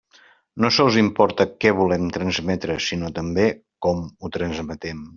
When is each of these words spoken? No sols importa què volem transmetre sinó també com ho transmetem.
No 0.63 0.71
sols 0.77 0.97
importa 1.01 1.47
què 1.65 1.75
volem 1.81 2.09
transmetre 2.17 2.81
sinó 2.89 3.15
també 3.21 3.49
com 3.89 4.05
ho 4.09 4.37
transmetem. 4.41 5.07